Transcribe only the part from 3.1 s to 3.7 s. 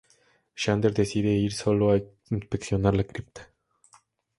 cripta.